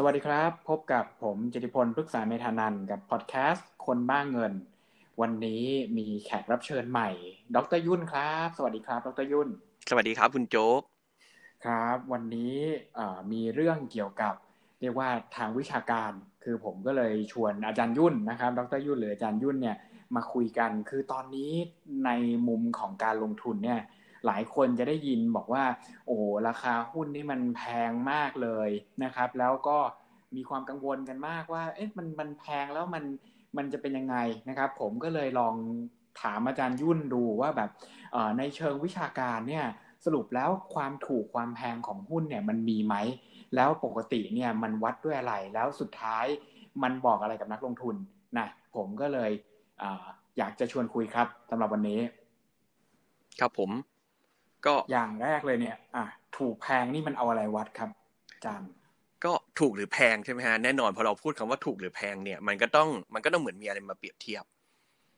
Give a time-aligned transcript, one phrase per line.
[0.00, 4.52] สวัสดีครับ พบกับผมจติพลพฤกษาเมธานันกับพอดแคสต์คนบ้างเงิน
[5.20, 5.64] วันนี้
[5.96, 7.08] มีแขกรับเชิญใหม่
[7.56, 9.48] ดรยุ่นครับ สวัสดีครับ ดรยุ่น
[9.90, 10.80] สวัสดีครับคุณโจ๊ก
[11.66, 12.56] ครับ วันนี้
[13.32, 14.34] มีเรื่องเกี่ยวกับ
[14.80, 16.12] เรียกว่าทางวิชาการ
[16.44, 19.76] คือผมก็เลยชวนอาจารย์ยุ่นนะครับ ดรยุ่นหรืออาจารย์ยุ่นเนี่ย
[20.14, 21.52] มาคุยกัน คือตอนนี้
[22.04, 22.10] ใน
[22.48, 23.80] มุมของการลงทุนเนี่ย
[24.26, 25.64] หลายคนจะได้ยินบอกว่า
[26.06, 26.16] โอ้
[26.48, 28.70] ราคาหุ้นนี่มันแพงมากเลย
[29.04, 29.78] นะครับ แล้วก็
[30.36, 33.04] มีความกังวลกันมากว่า เอ๊ะมันมันแพงแล้วมัน
[33.56, 34.16] มันจะเป็นยังไง
[34.48, 35.54] นะครับ ผมก็เลยลอง
[36.22, 37.70] ถามอาจารย์ยุ่นดูว่าแบบ
[38.38, 39.66] ในเชิงวิชาการเนี่ย
[40.04, 42.94] สรุปแล้วความถูกความแพงของหุ้นเนี่ยมันมีไหม
[43.54, 46.26] แล้วปกติเนี่ยมันวัดด้วยอะไร แล้วสุดท้าย
[46.82, 47.96] มันบอกอะไรกับนักลงทุน
[48.38, 49.30] นะผมก็เลย
[49.82, 49.84] อ
[50.38, 52.00] อยากจะชวนคุยครับสำหรับวันนี้
[53.40, 53.70] ครับผม
[54.66, 56.04] ก็อย่างแรกเลยเนี่ย อะ
[56.38, 57.90] ถูกแพงนี่มันเอาอะไรวัดครับ
[58.44, 58.62] จาน
[59.24, 64.44] ก็ถูกหรือแพงใช่ไหมฮะแน่นอนพอเราพูดคำว่าถูกหรือแพงเนี่ย มันก็ต้องมันก็ต้องเหมือนมีอะไรมาเปรียบเทียบ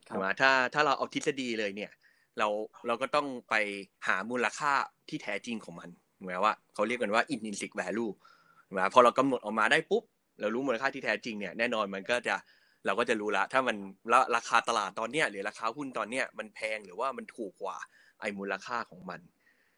[0.08, 1.90] ถูกไหมถ้าถ้าเราเอาทฤษฎีเลยเนี่ย
[2.38, 2.48] เรา
[2.86, 3.54] เราก็ต้องไป
[4.06, 4.72] หามูลค่า
[5.08, 5.88] ที่แท้จริงของมัน
[6.18, 8.12] หมายว่าเขาเรียกกันว่า intrinsic value
[8.66, 10.02] ถูกไหมพอเรากำหนดออกมาได้ปุ๊บ
[10.40, 12.36] เรารู้มูลค่าที่แท้จริงเนี่ยแน่นอนมันก็จะ
[12.86, 13.76] เราก็จะรู้ละถ้ามัน
[14.36, 17.78] ราคาตลาดตอนเนี้ยหรือราคาหุ้นตอนเนี้ยมันแพงหรือว่ามันถูกกว่า
[18.20, 19.20] ไอ้มูลค่าของมัน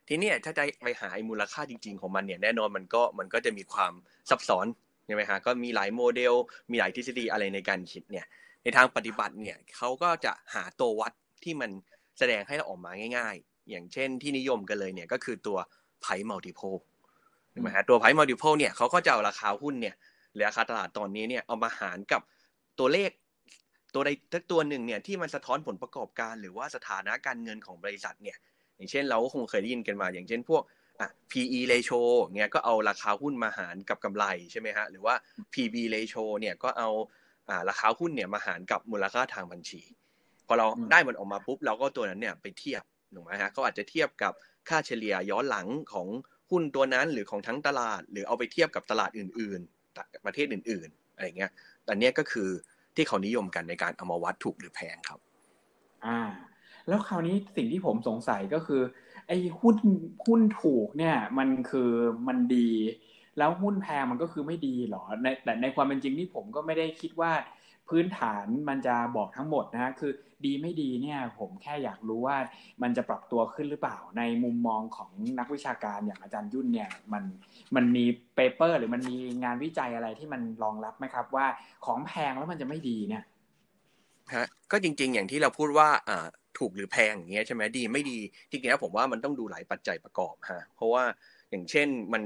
[0.08, 3.92] ทีนี้ถ้าจะไปหาไอ้มูลค่าจริง ๆของมันเนี่ยแน่นอนมันก็มันก็จะมีความ
[4.30, 4.66] ซับซ้อน
[5.06, 6.34] ใช่ไหมฮะก็มีหลายโมเดล
[6.70, 8.26] มีหลายทฤษฎีอะไรในการคิดเนี่ย
[8.62, 11.12] ในทางปฏิบัติเนี่ยเขาก็จะหาตัววัด
[11.44, 11.70] ที่มัน
[12.18, 15.58] แสดงให้เราออกมาง่าย ๆ อย่างเช่นที่นิยมกันเลยเนี่ยก็คือตัว
[16.02, 16.76] price multiple
[17.50, 19.94] ใช่ไหมฮะตัว price multiple เนี่ยเขาก็จะเอาราคาหุ้นเนี่ย
[20.34, 22.22] หรือราคาตลาดตอนนี้เนี่ยเอามาหารกับ
[22.78, 23.10] ตัวเลข
[23.94, 28.36] ตัวใดทักตัวหนึ่งเนี่ยที่มันสะท้อนผลประกอบการ หรือว่าสถานะการเงินของบริษัทเนี่ย
[28.76, 30.62] อย่างเช่นเราก็คงเคยได้ยินกันมา อย่างเช่นพวก
[31.00, 32.00] อะ PE ratio
[32.36, 35.14] เงี้ยก็เอาราคาหุ้นมาหารกับกำไรใช่ไหมฮะหรือว่า
[35.52, 36.88] PB ratio เนี่ยก็เอา
[37.48, 39.82] อ่าราคาหุ้นเนี่ยมาหารกับมูลค่าทางบัญชี
[40.46, 42.82] พอเราได้มันออกมาปุ๊บเราก็ตัวนั้นเนี่ยไปเทียบ
[43.14, 44.32] ถูกไหมฮะเขาอาจจะเทียบกับ
[44.68, 46.06] ค่าเฉลี่ยย้อนหลังของ
[46.50, 49.60] หุ้นตัวนั้นหรือของทั้งตลาด หรือเอาไปเทียบกับตลาดอื่น
[49.92, 51.50] ๆ ประเทศอื่น ๆอะไรเงี้ย
[51.90, 52.50] อันนี้ก็คือ
[52.96, 55.20] ที่เขานิยมกันในการเอามาวัดถูกหรือแพงครับ
[56.06, 56.18] อ่า
[56.88, 58.82] แล้วคราวนี้สิ่งที่ผมสงสัยก็คือ
[59.28, 59.76] ไอ้หุ้น
[60.26, 61.90] หุ้นถูกเนี่ย มันคือ
[62.28, 62.70] มันดี
[63.38, 67.32] แล้วหุ้นแพงมันก็คือไม่ดีหรอในแต่ในความเป็นจริงนี่ผมก็ไม่ได้คิดว่า
[67.88, 70.12] พื้นฐานมันจะบอกทั้งหมดนะฮะคือ
[70.44, 72.36] ดีไม่ดีเนี่ยผมแค่อยากรู้ว่า
[72.82, 77.24] มันจะปรับตัวขึ้นหรือเปล่า ในมุมมองของนักวิชาการอย่างอาจารย์ยุ่นเนี่ยมัน
[77.76, 78.04] มันมี
[78.34, 81.46] เปเปอร์ หรือมันมีงานวิจัยอะไรที่มันรองรับไหมครับ ว่า
[81.86, 83.24] ของแพงแล้วมันจะไม่ดีเนี่ย
[84.34, 86.26] ฮะก็จริง ๆ อย่างที่เราพูดว่าอ่า
[86.58, 88.18] ถูกหรือแพงอย่างเงี้ยใช่ไหมดีไม่ดี
[88.50, 91.04] จริงๆแล้วผมว่ามันต้องดูหลายปัจจัยประกอบฮะเพราะว่า
[91.50, 92.22] อย่างเช่นมัน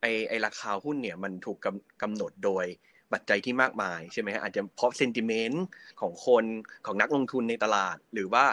[0.00, 2.66] ไอไอราคาหุ้นเนี่ยมันถูกกำกำหนดโดย
[3.12, 5.64] ปัจจัยที่มากมายใช่ไหมฮะอาจจะเพราะเซนติเมนต์
[6.00, 6.44] ของคน
[6.86, 8.44] ของนักลงทุนในตลาด หรือว่า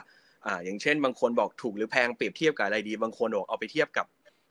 [0.46, 4.06] อ่าอย่างเช่น บางคนบอกถูกหรือแพงเปรียบเทียบกับอะไรดี บางคนบอกเอาไปเทียบกับ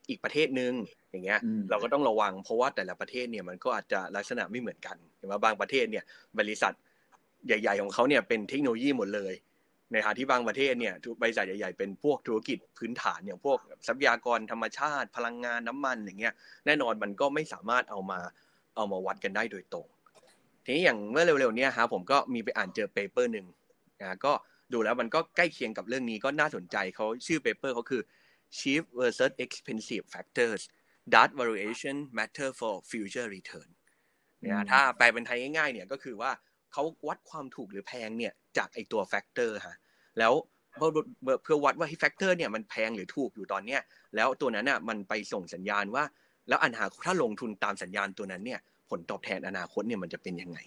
[0.08, 0.72] อีกประเทศหนึ่ง
[1.10, 1.40] อย่างเงี้ย
[1.70, 6.04] เราก็ต้องระวังเพราะว่าแต่ละประเทศเนี่ยมันก็อาจจะลักษณะไม่เหมือนกันเห็นว่าบางประเทศเนี่ย
[6.38, 6.72] บริษัท
[7.46, 9.32] ใหญ่ ๆ ของเขาเนี่ยเป็นเทคโนโลยีหมดเลย
[9.92, 16.34] ในขณะที่บางประเทศเนี่ยบริษัทใหญ่ๆเป็นพวกธุรกิจพื้นฐานอย่างพวกทรัพยากรธรรมชาติ พลังงานน้ามันอย่างเงี้ย
[16.66, 18.20] แน่นอนมันก็ไม่สามารถเอามา
[18.76, 19.86] เอามาวัดกันได้โดยตรง
[20.64, 23.46] ทีนี้อย่างเมื่อเร็วๆนี้ครับผมก็มีไปอ่านเจอ paper หนึ่ง
[24.00, 24.32] นะก็
[24.72, 28.02] ดูแล้วมันก็ใกล้เคียงกับเรื่องนี้ก็น่าสนใจเขาชื่อ paper เขาคือ
[28.56, 30.62] cheap versus expensive factors
[31.12, 33.68] does valuation matter for future return
[34.44, 36.30] เนี่ยถ้าแปลเป็นไทยง่ายๆเนี่ยก็คือว่า
[36.76, 39.76] เขาวัดความถูกหรือแพงเนี่ยจากไอตัว factor ฮะ
[40.18, 40.32] แล้ว
[40.76, 43.80] เพื่อวัดว่า factor เนี่ยมันแพงหรือถูกอยู่ตอนเนี้ย
[44.16, 46.04] แล้วตัวนั้นอะมันไปส่งสัญญาณว่า
[46.48, 48.60] แล้วอันหาถ้าลงทุนตามสัญญาณตัวนั้นเนี่ย
[48.90, 50.58] ผลตอบแทนอนาคตเนี่ยมันจะเป็นยังไง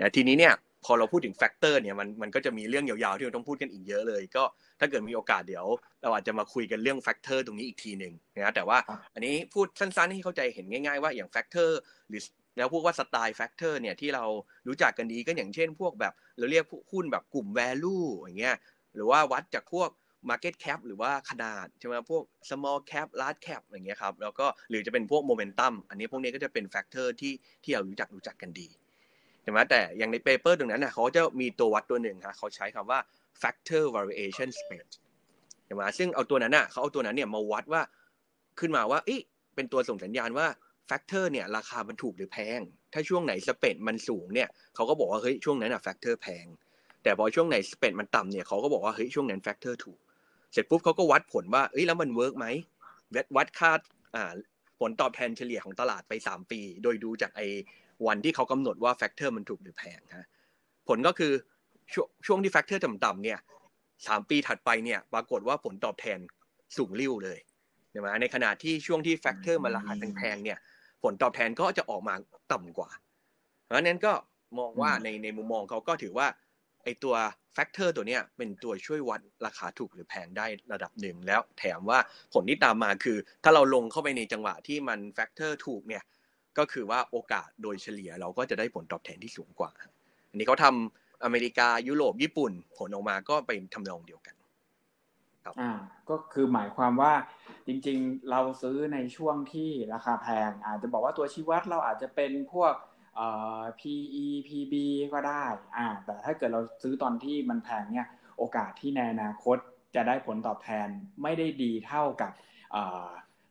[0.00, 0.54] นะทีนี้เนี่ย
[0.84, 4.44] พอเราพูดถึง factor เนี่ยมันมันก็จะมีเรื่องยาวๆที่เราต้องพูดกันอีกเยอะเลย ก็
[4.80, 5.66] ถ้าเกิดมีโอกาสเดี๋ยว
[6.02, 8.78] เราอาจจะมาคุยกันเรื่อง factor ตรงนี้อีกทีหนึ่งนะแต่ว่า
[9.14, 12.22] อันนี้พูดสั้นๆให้เข้าใจเห็นง่ายๆว่าอย่าง factor หรือ
[12.60, 14.24] แล้วพวกว่า style factor เนี่ยที่เรา
[14.68, 18.56] รู้จักกันดีก็อย่างเช่น พวกแบบเราเรียกหุ้นแบบกลุ่ม value อย่างเงี้ย
[18.94, 19.88] หรือว่าวัดจากพวก
[20.28, 27.32] Market Cap หรือว่าขนาดใช่ไหมพวก small cap large cap อย่างเงี้ยครับแล้วก็หรือจะเป็นพวก momentum อันนี้พวกนี้ก็จะเป็น factor ที่
[27.64, 28.68] ที่เรารู้จักรู้จักกันดี
[29.42, 32.98] ใช่ไหมแต่อย่างใน paper ตรงนั้นนะเขาจะมีตัววัดตัวหนึ่งครับเขาใช้คำว่า
[33.42, 34.92] factor valuation spread
[35.64, 37.82] ใช่ไหมซึ่งเอาตัวนั้นน่ะเขาเอาตัวนั้นเนี่ยมาวัดว่า
[38.60, 39.16] ขึ้นมาว่าอี
[39.54, 40.46] เป็นตัวส่งสัญญาณว่า
[40.92, 42.60] factor เนี่ยราคามันถูกหรือแพง
[42.92, 46.46] ถ้าช่วงไหน spread มันสูงเนี่ยเขาก็บอกว่าเฮ้ยช่วงนั้นอะ factor แพง
[47.02, 49.98] แต่พอช่วงไหน spread มันต่ำเนี่ยเขาก็บอกว่าเฮ้ยช่วงนั้น factor ถูก
[50.52, 52.46] เสร็จปุ๊บเขาก็วัดผลว่าเอ้ยแล้วมัน work ไหม
[53.36, 53.70] วัดค่า
[54.16, 54.32] อ่า
[54.80, 57.46] ผลตอบแทนเฉลี่ยของตลาดไป 3 ปี โดยดูจากไอ้
[58.06, 60.26] วันที่เขากำหนดว่า factor มันถูกหรือแพงฮะ
[60.88, 61.32] ผลก็คือ
[61.92, 63.38] ช่วงช่วงที่ factor ต่ำๆเนี่ย
[64.06, 66.18] สามปีถัดไปเนี่ยปรากฏว่าผลตอบแทน
[66.76, 67.38] สูงลิ่วเลย
[67.90, 70.58] ใช่ไหมในขณะที่ช่วงที่ factor มันราคาแพงๆเนี่ย
[71.02, 72.14] ผลตอบแทนก็จะออกมา
[72.52, 72.90] ต่ำกว่า
[73.64, 74.12] เพราะนั้นก็
[74.58, 76.26] มองว่าในในมุมมองเขาก็ถือว่า
[76.84, 77.14] ไอตัว
[77.54, 81.98] factor ตัวเนี้ยเป็นตัวช่วยวัดราคาถูกหรือแพงได้ระดับหนึ่งแล้วแถมว่า
[82.32, 86.02] ผลที่ตามมาคือ ถ้าเราลงเข้าไปในจังหวะที่มัน factor ถูกเนี่ย
[86.58, 89.70] ก็คือว่าโอกาสโดยเฉลี่ยเราก็จะได้ผลตอบแทนที่สูงกว่า
[90.30, 94.49] อันนี้เขาทำอเมริกายุโรปญี่ปุ่นผลออกมาก็ไปทำนองเดียวกันครับ
[95.60, 95.70] อ่า
[96.10, 97.12] ก็คือหมายความว่า
[97.66, 102.74] จริงๆ เราซื้อในช่วงที่ราคาแพง อาจจะบอกว่าตัวชี้วัดเราอาจจะเป็นพวก
[103.16, 103.26] เอ่
[103.60, 104.74] อ PE PB
[105.12, 105.44] ก็ได้
[105.76, 108.06] อ่าแต่ถ้าเกิดเราซื้อตอนที่มันแพงเนี่ย
[108.38, 109.56] โอกาสที่ในอนาคต
[109.94, 110.88] จะได้ผลตอบแทน
[111.22, 112.32] ไม่ได้ดีเท่ากับ
[112.74, 112.76] อ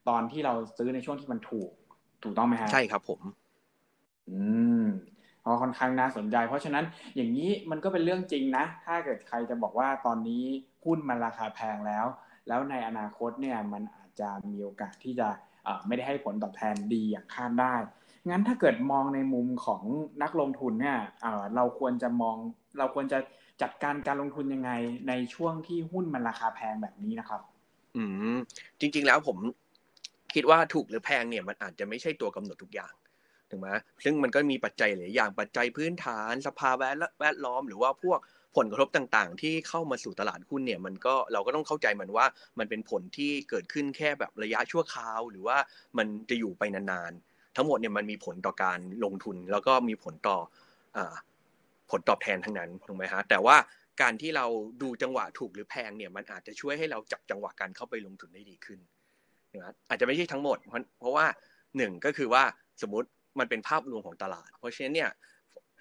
[0.10, 1.70] ตอนที่เราซื้อในช่วงที่มันถูก
[2.24, 3.20] ถูกต้องไหมฮะใช่ครับผม
[4.30, 4.40] อื
[4.84, 4.86] ม
[5.42, 10.46] เพราะค่อนข้างน่าสนใจ เพราะฉะนั้นอย่างนี้มันก็เป็นเรื่องจริงนะ ถ้าเกิดใครจะบอกว่าตอนนี้
[10.86, 12.06] หุ้นมันราคาแพงแล้ว
[12.48, 15.30] แล้วในอนาคตเนี่ยมันอาจจะมีโอกาสที่จะ
[15.88, 17.76] ไม่ได้ให้ผลตอบแทนดีอย่างคาดได้
[18.30, 19.84] งั้นถ้าเกิดมองในมุมของ
[20.24, 21.00] นักลงทุนเนี่ย
[21.56, 22.36] เราควรจะมอง
[22.80, 23.20] เราควรจะ
[23.62, 24.72] จัดการการลงทุนยังไง
[25.08, 27.42] ในช่วงที่หุ้นมันราคาแพงแบบนี้นะครับ
[27.96, 28.04] อื
[28.36, 28.38] ม
[28.80, 29.38] จริง ๆ แล้วผม
[30.34, 32.94] คิดว่าถูกหรือแพงเนี่ยมันอาจจะไม่ใช่ตัวกำหนดทุกอย่าง
[33.50, 33.68] ถูกไหม
[34.04, 36.70] ซึ่งมันก็มีปัจจัยหลายอย่างปัจจัยพื้นฐานสภา
[37.20, 38.20] แวดล้อม หรือว่าพวก
[38.56, 42.26] ผลกระทบต่างๆ ที่เข้ามาสู่ตลาดหุ้นเนี่ยมันก็เราก็ต้องเข้าใจมันว่า
[42.60, 45.58] มันเป็นผลที่เกิดขึ้นแค่แบบระยะชั่วคราว หรือว่า
[45.98, 50.38] มันจะอยู่ไปนานๆ ทั้งหมดเนี่ยมันมีผลต่อการลงทุน แล้วก็มีผลต่อ
[51.92, 53.56] ผลตอบแทนทั้งนั้นถูกไหมฮะแต่ว่า
[54.02, 54.46] การที่เรา
[54.82, 58.80] ดูจังหวะถูกหรือแพงเนี่ยมันอาจจะช่วยให้เราจับจังหวะการเข้าไปลงทุนได้ดีขึ้น
[59.56, 61.26] นะอาจจะไม่ใช่ทั้งหมด เพราะเพราะว่า
[61.78, 62.44] หนึ่งก็คือว่า
[62.82, 63.08] สมมติ
[63.40, 65.10] มันเป็นภาพรวมของตลาด เพราะฉะนั้นเนี่ย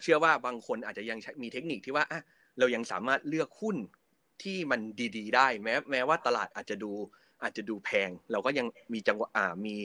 [0.03, 2.21] เชื่อว่าบางคนอาจจะยังมีเทคนิคที่ว่าอะ
[2.59, 3.77] เรายังสามารถเลือกหุ้น
[4.43, 4.81] ที่มัน
[5.17, 6.93] ดี ๆ ได้แม้แม้ว่าตลาดอาจจะดู
[7.43, 9.77] อาจจะดูแพง เราก็ยังมีจังหวะอ่ามี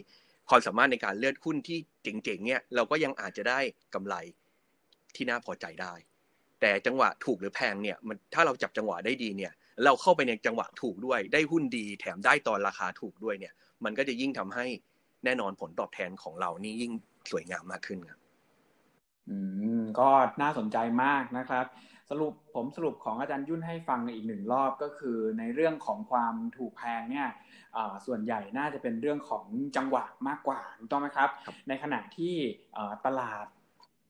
[0.50, 3.60] ความสามารถในการเลือกหุ้นที่เจ๋งๆเนี่ยเราก็ยังอาจจะได้
[3.94, 4.16] กำไร
[5.16, 5.94] ที่น่าพอใจได้
[6.62, 9.54] แต่จังหวะถูกหรือแพงเนี่ยมันถ้าเราจับจังหวะได้ดีเนี่ย
[9.86, 13.54] เราเข้าไปในจังหวะถูกด้วย ได้หุ้นดีแถมได้ตอนราคาถูกด้วยเนี่ย
[13.84, 14.66] มันก็จะยิ่งทำให้
[15.26, 16.92] แน่นอนผลตอบแทนของเรานี่ยิ่ง
[17.32, 18.20] สวยงามมากขึ้นครับ
[19.30, 19.36] อื
[19.80, 20.10] มก็
[20.42, 21.66] น่าสนใจมากนะครับ
[22.10, 27.28] สรุปผมสรุปของอาจารย์ยุ่นให้ฟังอีกหนึ่งรอบก็คือในเรื่องของความถูกแพงเนี่ย
[28.06, 29.46] ส่วนใหญ่น่าจะเป็นเรื่องของ
[29.76, 31.30] จังหวะมากกว่าถูกต้องไหมครับ
[31.68, 32.36] ในขณะที่
[33.06, 33.46] ตลาด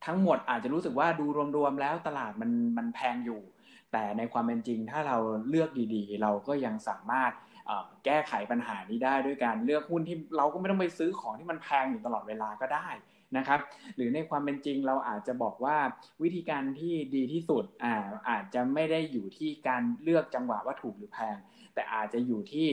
[0.06, 1.26] ทั้งหมดอาจจะรู้สึกว่าดู
[1.58, 3.42] รวมๆแล้วตลาดมันมันแพงอยู่
[3.92, 5.18] แต่ในความเป็นจริงถ้าเรา
[5.50, 7.32] เลือกดีๆ เราก็ยังสามารถ
[8.06, 12.88] แก้ไขปัญหานี้ได้ด้วยการเลือกหุ้นที่เราก็ไม่ต้องไปซื้อของที่มันแพงอยู่ตลอดเวลาก็ได้
[13.38, 13.60] นะครับ
[13.96, 15.78] หรือในความเป็นจริงเราอาจจะบอกว่า
[16.24, 17.94] วิธีการที่ดีที่สุดอา
[18.30, 21.38] อาจจะไม่ได้อยู่ที่การเลือกจังหวะว่าถูกหรือแพง
[21.74, 22.68] แต่อาจจะอยู่ที่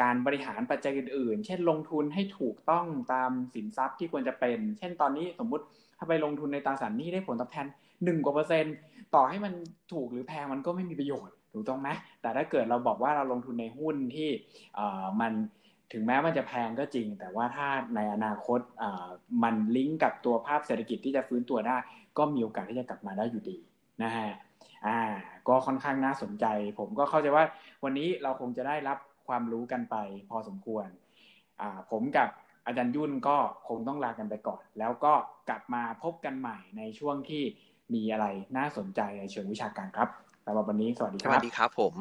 [0.00, 5.64] การบริหารปัจจัยอื่นๆ เช่นลงทุนให้ถูกต้องตามสินทรัพย์ที่ควรจะเป็น เช่นตอนนี้สมมุติ
[5.98, 8.74] ถ้าไปลงทุนในตราสารหนี้ได้ผลตอบแทน1กว่าเปอร์เซ็นต์
[9.14, 9.52] ต่อให้มัน
[9.92, 11.88] ถูกหรือแพงมันก็ไม่มีประโยชน์ถูกต้องไหม
[12.22, 14.28] แต่ถ้าเกิดเราบอกว่าเราลงทุนในหุ้นที่
[15.20, 15.32] มัน
[15.92, 18.60] ถึงแม้มันจะแพงก็จริง แต่ว่าถ้าในอนาคต
[19.42, 21.76] มันลิงก์กับตัวภาพเศรษฐกิจที่จะฟื้นตัวได้
[22.18, 23.56] ก็มีโอกาสที่จะกลับมาได้อยู่ดี
[24.02, 24.30] นะฮะ
[24.86, 25.00] อ่า
[25.48, 26.46] ก็ค่อนข้างน่าสนใจ
[26.78, 27.44] ผมก็เข้าใจว่า
[27.84, 28.98] วันนี้เราคงจะได้รับ
[29.28, 29.96] ความรู้กันไป
[30.30, 30.86] พอสมควร
[31.60, 32.28] อ่าผมกับ
[32.66, 33.36] อาจารย์ยุ่นก็
[33.68, 35.12] คงต้องลากันไปก่อน แล้วก็
[35.48, 37.42] กลับมาพบกันใหม่ในช่วงที่
[37.94, 38.26] มีอะไร
[38.56, 40.08] น่าสนใจในเชิงวิชาการครับ
[40.44, 41.94] สำหรับวันนี้สวัสดีครับ สวัสดีครับผม